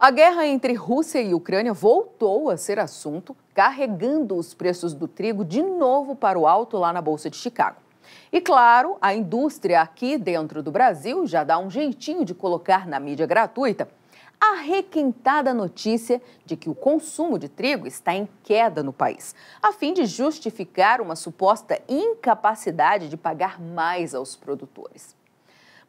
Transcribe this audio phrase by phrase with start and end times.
[0.00, 5.44] A guerra entre Rússia e Ucrânia voltou a ser assunto, carregando os preços do trigo
[5.44, 7.78] de novo para o alto lá na Bolsa de Chicago.
[8.30, 13.00] E claro, a indústria aqui dentro do Brasil já dá um jeitinho de colocar na
[13.00, 13.88] mídia gratuita
[14.40, 19.72] a requentada notícia de que o consumo de trigo está em queda no país, a
[19.72, 25.17] fim de justificar uma suposta incapacidade de pagar mais aos produtores.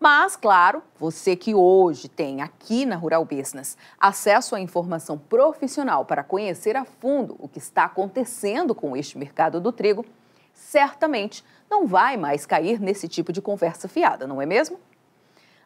[0.00, 6.22] Mas, claro, você que hoje tem aqui na Rural Business acesso à informação profissional para
[6.22, 10.06] conhecer a fundo o que está acontecendo com este mercado do trigo,
[10.54, 14.78] certamente não vai mais cair nesse tipo de conversa fiada, não é mesmo?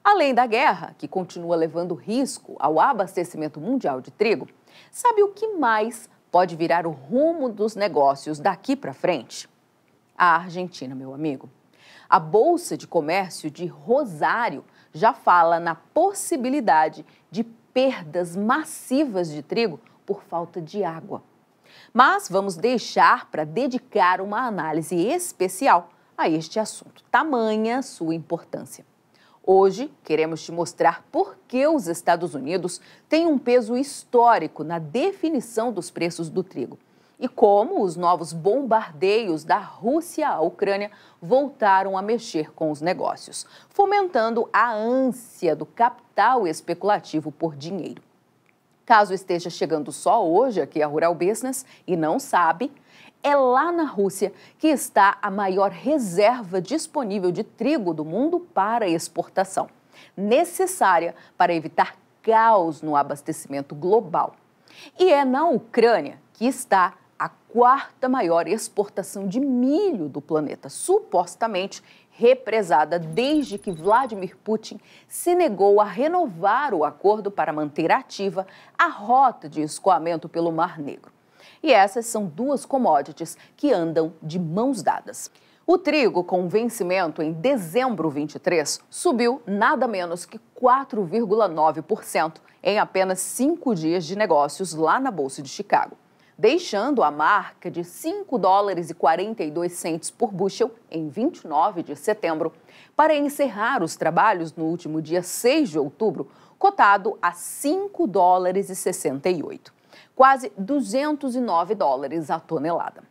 [0.02, 4.49] Além da guerra, que continua levando risco ao abastecimento mundial de trigo,
[4.91, 9.46] sabe o que mais pode virar o rumo dos negócios daqui para frente?
[10.16, 11.51] A Argentina, meu amigo.
[12.12, 14.62] A Bolsa de Comércio de Rosário
[14.93, 21.23] já fala na possibilidade de perdas massivas de trigo por falta de água.
[21.90, 28.85] Mas vamos deixar para dedicar uma análise especial a este assunto, tamanha sua importância.
[29.43, 35.73] Hoje, queremos te mostrar por que os Estados Unidos têm um peso histórico na definição
[35.73, 36.79] dos preços do trigo
[37.18, 43.46] e como os novos bombardeios da Rússia à Ucrânia voltaram a mexer com os negócios,
[43.68, 48.02] fomentando a ânsia do capital especulativo por dinheiro.
[48.85, 52.73] Caso esteja chegando só hoje aqui a Rural Business e não sabe,
[53.23, 58.88] é lá na Rússia que está a maior reserva disponível de trigo do mundo para
[58.88, 59.68] exportação,
[60.16, 64.34] necessária para evitar caos no abastecimento global.
[64.99, 71.81] E é na Ucrânia que está a quarta maior exportação de milho do planeta, supostamente
[72.10, 78.44] represada desde que Vladimir Putin se negou a renovar o acordo para manter ativa
[78.76, 81.12] a rota de escoamento pelo Mar Negro.
[81.62, 85.31] E essas são duas commodities que andam de mãos dadas.
[85.65, 93.77] O trigo, com vencimento em dezembro 23, subiu nada menos que 4,9% em apenas cinco
[93.77, 96.02] dias de negócios lá na Bolsa de Chicago
[96.37, 102.53] deixando a marca de 5 dólares e 42 centes por bushel em 29 de setembro,
[102.97, 106.28] para encerrar os trabalhos no último dia 6 de outubro,
[106.59, 109.72] cotado a 5 dólares e 68,
[110.15, 113.03] quase 209 dólares a tonelada.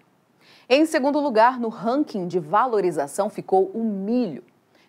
[0.70, 4.44] Em segundo lugar, no ranking de valorização ficou o milho,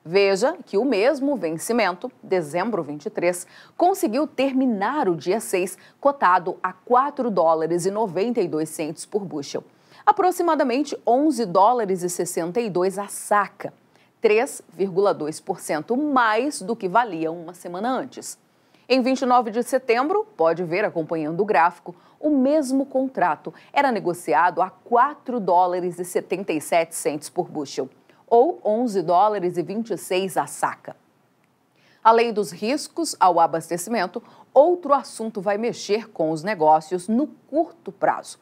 [0.04, 3.46] Veja que o mesmo vencimento, dezembro 23,
[3.76, 9.62] conseguiu terminar o dia 6 cotado a 4 dólares e 92 centos por bushel,
[10.04, 13.72] aproximadamente 11 dólares e 62 a saca,
[14.20, 18.36] 3,2% mais do que valia uma semana antes.
[18.88, 24.68] Em 29 de setembro, pode ver acompanhando o gráfico, o mesmo contrato era negociado a
[24.68, 27.88] 4 dólares e 77 centos por bushel
[28.32, 30.96] ou 11 dólares e 26 a saca.
[32.02, 34.22] Além dos riscos ao abastecimento,
[34.54, 38.38] outro assunto vai mexer com os negócios no curto prazo.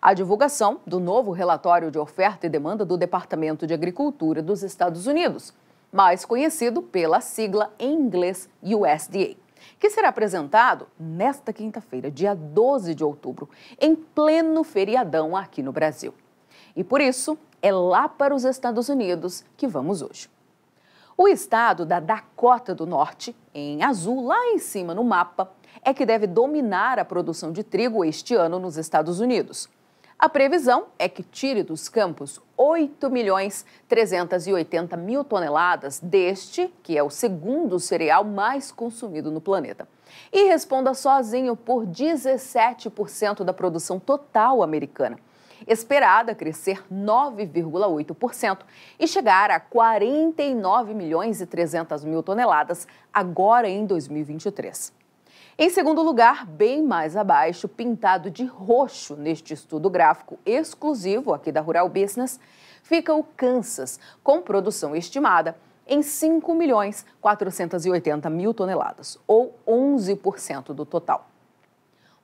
[0.00, 5.06] A divulgação do novo relatório de oferta e demanda do Departamento de Agricultura dos Estados
[5.06, 5.52] Unidos,
[5.92, 9.36] mais conhecido pela sigla em inglês USDA,
[9.78, 16.14] que será apresentado nesta quinta-feira, dia 12 de outubro, em pleno feriadão aqui no Brasil.
[16.76, 20.28] E por isso, é lá para os Estados Unidos que vamos hoje.
[21.16, 25.52] O estado da Dakota do Norte, em azul lá em cima no mapa,
[25.82, 29.68] é que deve dominar a produção de trigo este ano nos Estados Unidos.
[30.18, 37.02] A previsão é que tire dos campos 8 milhões 380 mil toneladas deste, que é
[37.02, 39.86] o segundo cereal mais consumido no planeta,
[40.32, 45.18] e responda sozinho por 17% da produção total americana
[45.66, 48.58] esperada crescer 9,8%
[48.98, 54.92] e chegar a 49 milhões e 300 mil toneladas agora em 2023.
[55.56, 61.60] Em segundo lugar, bem mais abaixo, pintado de roxo neste estudo gráfico exclusivo aqui da
[61.60, 62.40] Rural Business,
[62.82, 65.56] fica o Kansas, com produção estimada
[65.86, 71.33] em 5 milhões 480 mil toneladas, ou 11% do total.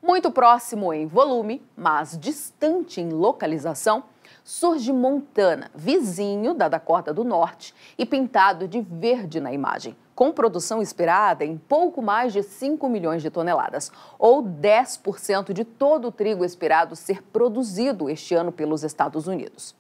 [0.02, 4.05] Muito próximo em volume, mas distante em localização,
[4.43, 10.81] surge Montana, vizinho da Dakota do Norte e pintado de verde na imagem, com produção
[10.81, 16.47] esperada em pouco mais de 5 milhões de toneladas, ou 10% de todo o trigo
[16.47, 19.75] esperado ser produzido este ano pelos Estados Unidos.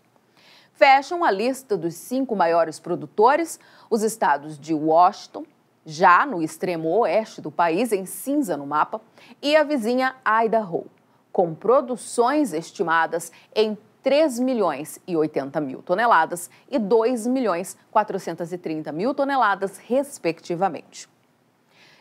[0.74, 3.58] Fecham a lista dos cinco maiores produtores
[3.90, 5.44] os estados de Washington,
[5.84, 9.00] já no extremo oeste do país, em cinza no mapa,
[9.40, 10.86] e a vizinha Idaho,
[11.32, 19.14] com produções estimadas em 3 milhões e 80 mil toneladas e 2 milhões 430 mil
[19.14, 21.08] toneladas, respectivamente.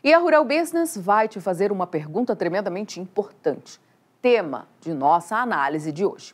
[0.04, 3.81] E a Rural Business vai te fazer uma pergunta tremendamente importante,
[4.22, 6.34] tema de nossa análise de hoje.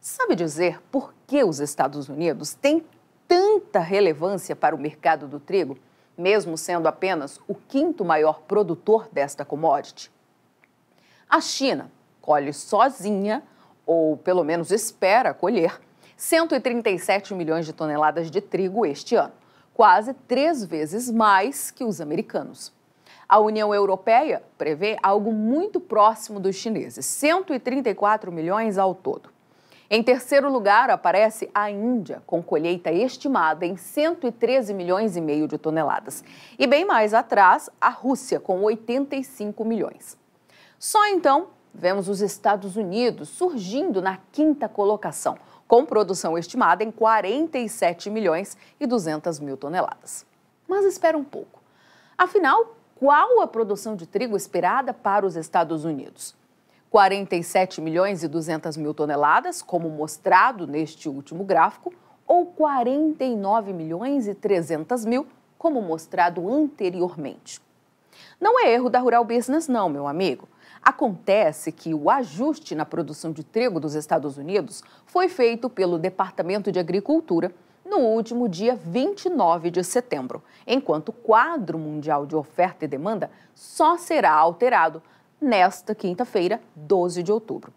[0.00, 2.84] Sabe dizer por que os Estados Unidos têm
[3.26, 5.76] tanta relevância para o mercado do trigo,
[6.20, 10.10] mesmo sendo apenas o quinto maior produtor desta commodity?
[11.28, 11.90] A China
[12.20, 13.42] colhe sozinha
[13.86, 15.80] ou pelo menos espera colher,
[16.16, 19.32] 137 milhões de toneladas de trigo este ano,
[19.74, 22.72] quase três vezes mais que os americanos.
[23.28, 29.30] A União Europeia prevê algo muito próximo dos chineses, 134 milhões ao todo.
[29.92, 35.58] Em terceiro lugar aparece a Índia, com colheita estimada em 113 milhões e meio de
[35.58, 36.22] toneladas.
[36.56, 40.16] E bem mais atrás, a Rússia, com 85 milhões.
[40.78, 48.10] Só então vemos os Estados Unidos surgindo na quinta colocação, com produção estimada em 47
[48.10, 50.24] milhões e 200 mil toneladas.
[50.68, 51.60] Mas espera um pouco.
[52.16, 56.38] Afinal, qual a produção de trigo esperada para os Estados Unidos?
[56.90, 61.94] 47 milhões e 200 mil toneladas, como mostrado neste último gráfico,
[62.26, 65.26] ou 49 milhões e 300 mil,
[65.56, 67.60] como mostrado anteriormente.
[68.40, 70.48] Não é erro da Rural Business, não, meu amigo.
[70.82, 76.72] Acontece que o ajuste na produção de trigo dos Estados Unidos foi feito pelo Departamento
[76.72, 77.54] de Agricultura
[77.84, 83.96] no último dia 29 de setembro, enquanto o quadro mundial de oferta e demanda só
[83.96, 85.02] será alterado
[85.40, 87.72] nesta quinta-feira, 12 de outubro.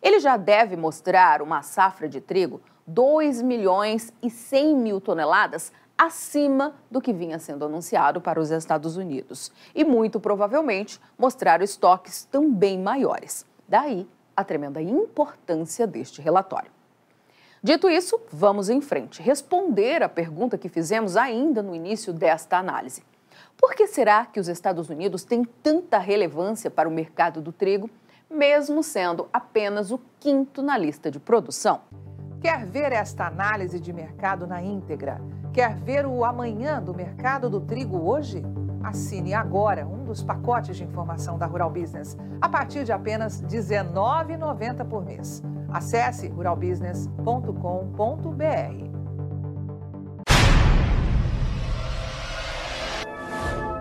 [0.00, 6.74] Ele já deve mostrar uma safra de trigo 2 milhões e 100 mil toneladas acima
[6.90, 12.78] do que vinha sendo anunciado para os Estados Unidos e, muito provavelmente, mostrar estoques também
[12.78, 13.46] maiores.
[13.68, 16.70] Daí a tremenda importância deste relatório.
[17.62, 23.04] Dito isso, vamos em frente, responder a pergunta que fizemos ainda no início desta análise.
[23.62, 27.88] Por que será que os Estados Unidos têm tanta relevância para o mercado do trigo,
[28.28, 31.82] mesmo sendo apenas o quinto na lista de produção?
[32.40, 35.20] Quer ver esta análise de mercado na íntegra?
[35.52, 38.42] Quer ver o amanhã do mercado do trigo hoje?
[38.82, 43.46] Assine agora um dos pacotes de informação da Rural Business a partir de apenas R$
[43.46, 45.40] 19,90 por mês.
[45.72, 48.91] Acesse ruralbusiness.com.br.